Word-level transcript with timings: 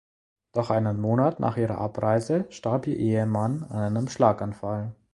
Doch 0.53 0.71
einen 0.71 0.99
Monat 0.99 1.39
nach 1.39 1.57
ihrer 1.57 1.77
Abreise 1.77 2.47
starb 2.49 2.87
ihr 2.87 2.97
Ehemann 2.97 3.61
an 3.65 3.83
einem 3.95 4.07
Schlaganfall. 4.07 4.95